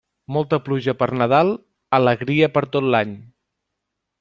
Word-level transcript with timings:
Molta 0.35 0.57
pluja 0.67 0.95
per 1.01 1.07
Nadal, 1.23 1.51
alegria 1.99 2.51
per 2.57 2.65
tot 2.77 2.91
l'any. 2.95 3.15